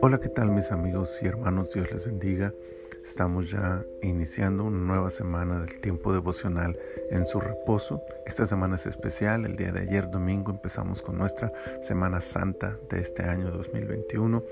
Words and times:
Hola, 0.00 0.18
¿qué 0.18 0.28
tal 0.28 0.50
mis 0.50 0.72
amigos 0.72 1.22
y 1.22 1.26
hermanos? 1.26 1.72
Dios 1.74 1.90
les 1.92 2.04
bendiga. 2.06 2.54
Estamos 3.06 3.52
ya 3.52 3.86
iniciando 4.02 4.64
una 4.64 4.78
nueva 4.78 5.10
semana 5.10 5.60
del 5.60 5.78
tiempo 5.78 6.12
devocional 6.12 6.76
en 7.12 7.24
su 7.24 7.38
reposo. 7.38 8.02
Esta 8.26 8.48
semana 8.48 8.74
es 8.74 8.86
especial. 8.86 9.44
El 9.44 9.54
día 9.54 9.70
de 9.70 9.82
ayer, 9.82 10.10
domingo, 10.10 10.50
empezamos 10.50 11.02
con 11.02 11.16
nuestra 11.16 11.52
Semana 11.80 12.20
Santa 12.20 12.76
de 12.90 12.98
este 12.98 13.22
año 13.22 13.52
2021. 13.52 14.42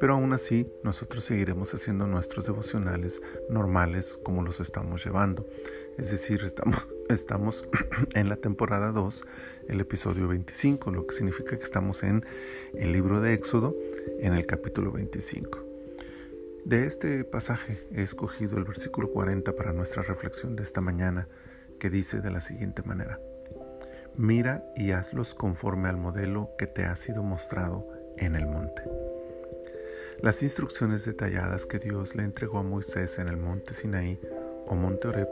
Pero 0.00 0.14
aún 0.14 0.32
así, 0.32 0.66
nosotros 0.82 1.24
seguiremos 1.24 1.74
haciendo 1.74 2.06
nuestros 2.06 2.46
devocionales 2.46 3.20
normales 3.50 4.18
como 4.22 4.42
los 4.42 4.60
estamos 4.60 5.04
llevando. 5.04 5.46
Es 5.98 6.10
decir, 6.10 6.40
estamos, 6.42 6.96
estamos 7.10 7.68
en 8.14 8.30
la 8.30 8.36
temporada 8.36 8.92
2, 8.92 9.26
el 9.68 9.78
episodio 9.78 10.26
25, 10.26 10.90
lo 10.90 11.06
que 11.06 11.14
significa 11.14 11.54
que 11.54 11.64
estamos 11.64 12.02
en 12.02 12.24
el 12.72 12.92
libro 12.92 13.20
de 13.20 13.34
Éxodo, 13.34 13.76
en 14.20 14.32
el 14.32 14.46
capítulo 14.46 14.90
25. 14.90 15.69
De 16.64 16.86
este 16.86 17.24
pasaje 17.24 17.78
he 17.92 18.02
escogido 18.02 18.58
el 18.58 18.64
versículo 18.64 19.10
40 19.10 19.56
para 19.56 19.72
nuestra 19.72 20.02
reflexión 20.02 20.56
de 20.56 20.62
esta 20.62 20.80
mañana, 20.80 21.26
que 21.78 21.88
dice 21.88 22.20
de 22.20 22.30
la 22.30 22.40
siguiente 22.40 22.82
manera, 22.82 23.18
Mira 24.16 24.62
y 24.76 24.92
hazlos 24.92 25.34
conforme 25.34 25.88
al 25.88 25.96
modelo 25.96 26.50
que 26.58 26.66
te 26.66 26.84
ha 26.84 26.94
sido 26.96 27.22
mostrado 27.22 27.88
en 28.18 28.36
el 28.36 28.46
monte. 28.46 28.82
Las 30.20 30.42
instrucciones 30.42 31.06
detalladas 31.06 31.64
que 31.64 31.78
Dios 31.78 32.14
le 32.14 32.24
entregó 32.24 32.58
a 32.58 32.62
Moisés 32.62 33.18
en 33.18 33.28
el 33.28 33.38
monte 33.38 33.72
Sinaí 33.72 34.20
o 34.66 34.74
monte 34.74 35.08
Oreb 35.08 35.28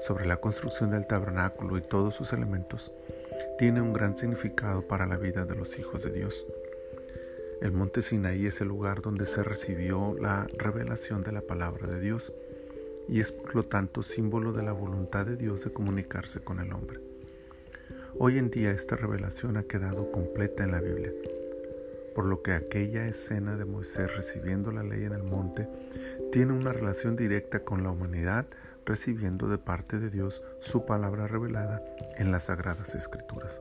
sobre 0.00 0.26
la 0.26 0.38
construcción 0.38 0.90
del 0.90 1.06
tabernáculo 1.06 1.76
y 1.76 1.82
todos 1.82 2.14
sus 2.14 2.32
elementos 2.32 2.90
tienen 3.58 3.82
un 3.82 3.92
gran 3.92 4.16
significado 4.16 4.88
para 4.88 5.06
la 5.06 5.18
vida 5.18 5.44
de 5.44 5.56
los 5.56 5.78
hijos 5.78 6.04
de 6.04 6.12
Dios. 6.12 6.46
El 7.60 7.72
monte 7.72 8.00
Sinaí 8.00 8.46
es 8.46 8.62
el 8.62 8.68
lugar 8.68 9.02
donde 9.02 9.26
se 9.26 9.42
recibió 9.42 10.16
la 10.18 10.46
revelación 10.56 11.20
de 11.20 11.32
la 11.32 11.42
palabra 11.42 11.86
de 11.86 12.00
Dios 12.00 12.32
y 13.06 13.20
es 13.20 13.32
por 13.32 13.54
lo 13.54 13.64
tanto 13.64 14.02
símbolo 14.02 14.54
de 14.54 14.62
la 14.62 14.72
voluntad 14.72 15.26
de 15.26 15.36
Dios 15.36 15.64
de 15.64 15.70
comunicarse 15.70 16.40
con 16.40 16.60
el 16.60 16.72
hombre. 16.72 17.00
Hoy 18.18 18.38
en 18.38 18.50
día 18.50 18.70
esta 18.70 18.96
revelación 18.96 19.58
ha 19.58 19.64
quedado 19.64 20.10
completa 20.10 20.64
en 20.64 20.70
la 20.70 20.80
Biblia, 20.80 21.12
por 22.14 22.24
lo 22.24 22.40
que 22.40 22.52
aquella 22.52 23.06
escena 23.06 23.56
de 23.56 23.66
Moisés 23.66 24.16
recibiendo 24.16 24.72
la 24.72 24.82
ley 24.82 25.04
en 25.04 25.12
el 25.12 25.22
monte 25.22 25.68
tiene 26.32 26.54
una 26.54 26.72
relación 26.72 27.14
directa 27.14 27.62
con 27.62 27.82
la 27.82 27.90
humanidad 27.90 28.46
recibiendo 28.86 29.48
de 29.48 29.58
parte 29.58 29.98
de 29.98 30.08
Dios 30.08 30.42
su 30.60 30.86
palabra 30.86 31.26
revelada 31.26 31.84
en 32.16 32.32
las 32.32 32.44
sagradas 32.44 32.94
escrituras. 32.94 33.60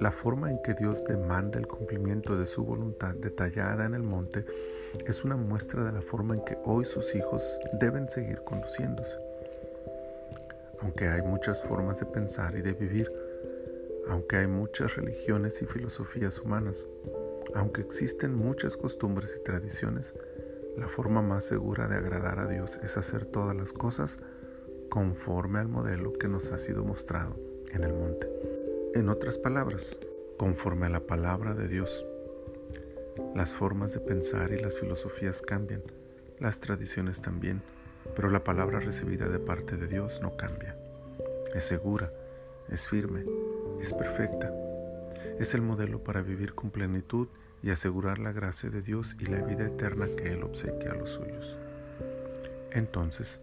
La 0.00 0.12
forma 0.12 0.48
en 0.48 0.62
que 0.62 0.74
Dios 0.74 1.02
demanda 1.04 1.58
el 1.58 1.66
cumplimiento 1.66 2.36
de 2.36 2.46
su 2.46 2.64
voluntad 2.64 3.16
detallada 3.16 3.84
en 3.84 3.94
el 3.94 4.04
monte 4.04 4.44
es 5.06 5.24
una 5.24 5.36
muestra 5.36 5.84
de 5.84 5.90
la 5.90 6.00
forma 6.00 6.36
en 6.36 6.44
que 6.44 6.56
hoy 6.64 6.84
sus 6.84 7.16
hijos 7.16 7.58
deben 7.80 8.06
seguir 8.06 8.42
conduciéndose. 8.44 9.18
Aunque 10.80 11.08
hay 11.08 11.22
muchas 11.22 11.64
formas 11.64 11.98
de 11.98 12.06
pensar 12.06 12.54
y 12.54 12.62
de 12.62 12.74
vivir, 12.74 13.12
aunque 14.08 14.36
hay 14.36 14.46
muchas 14.46 14.94
religiones 14.94 15.60
y 15.62 15.66
filosofías 15.66 16.38
humanas, 16.38 16.86
aunque 17.56 17.80
existen 17.80 18.36
muchas 18.36 18.76
costumbres 18.76 19.36
y 19.40 19.42
tradiciones, 19.42 20.14
la 20.76 20.86
forma 20.86 21.22
más 21.22 21.44
segura 21.44 21.88
de 21.88 21.96
agradar 21.96 22.38
a 22.38 22.46
Dios 22.46 22.78
es 22.84 22.96
hacer 22.96 23.26
todas 23.26 23.56
las 23.56 23.72
cosas 23.72 24.18
conforme 24.90 25.58
al 25.58 25.68
modelo 25.68 26.12
que 26.12 26.28
nos 26.28 26.52
ha 26.52 26.58
sido 26.58 26.84
mostrado 26.84 27.36
en 27.72 27.82
el 27.82 27.94
monte. 27.94 28.57
En 28.94 29.10
otras 29.10 29.36
palabras, 29.36 29.98
conforme 30.38 30.86
a 30.86 30.88
la 30.88 31.00
palabra 31.00 31.52
de 31.52 31.68
Dios. 31.68 32.06
Las 33.34 33.52
formas 33.52 33.92
de 33.92 34.00
pensar 34.00 34.50
y 34.52 34.58
las 34.58 34.78
filosofías 34.78 35.42
cambian, 35.42 35.82
las 36.38 36.60
tradiciones 36.60 37.20
también, 37.20 37.60
pero 38.16 38.30
la 38.30 38.44
palabra 38.44 38.80
recibida 38.80 39.28
de 39.28 39.38
parte 39.40 39.76
de 39.76 39.88
Dios 39.88 40.20
no 40.22 40.36
cambia. 40.38 40.78
Es 41.54 41.64
segura, 41.64 42.10
es 42.70 42.88
firme, 42.88 43.26
es 43.78 43.92
perfecta. 43.92 44.50
Es 45.38 45.54
el 45.54 45.60
modelo 45.60 46.02
para 46.02 46.22
vivir 46.22 46.54
con 46.54 46.70
plenitud 46.70 47.28
y 47.62 47.70
asegurar 47.70 48.18
la 48.18 48.32
gracia 48.32 48.70
de 48.70 48.80
Dios 48.80 49.16
y 49.20 49.26
la 49.26 49.42
vida 49.42 49.66
eterna 49.66 50.06
que 50.16 50.32
Él 50.32 50.42
obsequia 50.42 50.92
a 50.92 50.96
los 50.96 51.10
suyos. 51.10 51.58
Entonces, 52.72 53.42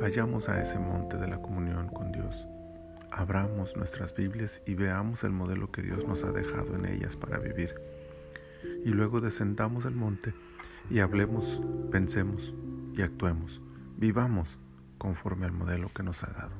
vayamos 0.00 0.48
a 0.48 0.60
ese 0.60 0.78
monte 0.78 1.18
de 1.18 1.28
la 1.28 1.42
comunión 1.42 1.88
con 1.88 2.12
Dios 2.12 2.48
abramos 3.10 3.76
nuestras 3.76 4.14
Biblias 4.14 4.62
y 4.66 4.74
veamos 4.74 5.24
el 5.24 5.32
modelo 5.32 5.70
que 5.70 5.82
Dios 5.82 6.06
nos 6.06 6.24
ha 6.24 6.32
dejado 6.32 6.74
en 6.74 6.86
ellas 6.86 7.16
para 7.16 7.38
vivir. 7.38 7.74
Y 8.84 8.90
luego 8.90 9.20
descendamos 9.20 9.84
del 9.84 9.94
monte 9.94 10.34
y 10.88 11.00
hablemos, 11.00 11.60
pensemos 11.90 12.54
y 12.94 13.02
actuemos, 13.02 13.60
vivamos 13.96 14.58
conforme 14.98 15.46
al 15.46 15.52
modelo 15.52 15.90
que 15.94 16.02
nos 16.02 16.22
ha 16.24 16.32
dado. 16.32 16.52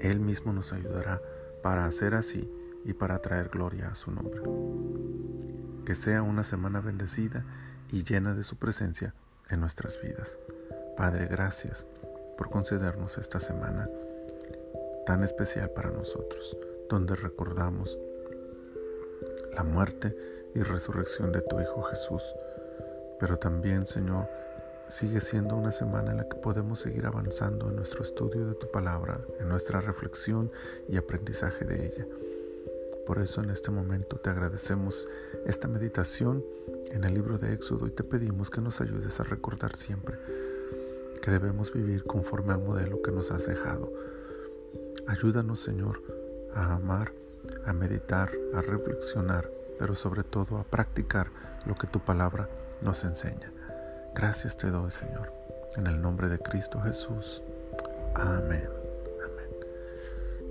Él 0.00 0.20
mismo 0.20 0.52
nos 0.52 0.72
ayudará 0.72 1.20
para 1.62 1.84
hacer 1.84 2.14
así 2.14 2.50
y 2.84 2.92
para 2.92 3.18
traer 3.18 3.48
gloria 3.48 3.88
a 3.88 3.94
su 3.94 4.10
nombre. 4.10 4.40
Que 5.84 5.94
sea 5.94 6.22
una 6.22 6.42
semana 6.42 6.80
bendecida 6.80 7.44
y 7.90 8.04
llena 8.04 8.34
de 8.34 8.42
su 8.42 8.56
presencia 8.56 9.14
en 9.48 9.60
nuestras 9.60 10.00
vidas. 10.00 10.38
Padre, 10.96 11.26
gracias 11.26 11.86
por 12.36 12.50
concedernos 12.50 13.18
esta 13.18 13.40
semana 13.40 13.88
tan 15.08 15.24
especial 15.24 15.70
para 15.70 15.90
nosotros, 15.90 16.58
donde 16.90 17.16
recordamos 17.16 17.98
la 19.54 19.62
muerte 19.62 20.14
y 20.54 20.60
resurrección 20.60 21.32
de 21.32 21.40
tu 21.40 21.58
Hijo 21.58 21.82
Jesús. 21.84 22.22
Pero 23.18 23.38
también, 23.38 23.86
Señor, 23.86 24.28
sigue 24.88 25.22
siendo 25.22 25.56
una 25.56 25.72
semana 25.72 26.10
en 26.10 26.18
la 26.18 26.28
que 26.28 26.36
podemos 26.36 26.80
seguir 26.80 27.06
avanzando 27.06 27.70
en 27.70 27.76
nuestro 27.76 28.02
estudio 28.02 28.44
de 28.48 28.54
tu 28.54 28.70
palabra, 28.70 29.18
en 29.40 29.48
nuestra 29.48 29.80
reflexión 29.80 30.52
y 30.90 30.98
aprendizaje 30.98 31.64
de 31.64 31.86
ella. 31.86 32.06
Por 33.06 33.18
eso 33.18 33.42
en 33.42 33.48
este 33.48 33.70
momento 33.70 34.16
te 34.16 34.28
agradecemos 34.28 35.08
esta 35.46 35.68
meditación 35.68 36.44
en 36.90 37.04
el 37.04 37.14
libro 37.14 37.38
de 37.38 37.54
Éxodo 37.54 37.86
y 37.86 37.92
te 37.92 38.04
pedimos 38.04 38.50
que 38.50 38.60
nos 38.60 38.82
ayudes 38.82 39.18
a 39.20 39.24
recordar 39.24 39.74
siempre 39.74 40.18
que 41.22 41.30
debemos 41.30 41.72
vivir 41.72 42.04
conforme 42.04 42.52
al 42.52 42.60
modelo 42.60 43.00
que 43.00 43.10
nos 43.10 43.30
has 43.30 43.46
dejado 43.46 43.90
Ayúdanos, 45.08 45.60
Señor, 45.60 46.02
a 46.54 46.74
amar, 46.74 47.12
a 47.64 47.72
meditar, 47.72 48.30
a 48.54 48.60
reflexionar, 48.60 49.50
pero 49.78 49.94
sobre 49.94 50.22
todo 50.22 50.58
a 50.58 50.64
practicar 50.64 51.30
lo 51.64 51.74
que 51.74 51.86
tu 51.86 51.98
palabra 51.98 52.48
nos 52.82 53.04
enseña. 53.04 53.50
Gracias 54.14 54.58
te 54.58 54.70
doy, 54.70 54.90
Señor, 54.90 55.32
en 55.76 55.86
el 55.86 56.00
nombre 56.02 56.28
de 56.28 56.38
Cristo 56.38 56.80
Jesús. 56.82 57.42
Amén. 58.14 58.68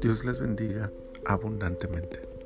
Dios 0.01 0.25
les 0.25 0.40
bendiga 0.40 0.91
abundantemente. 1.25 2.37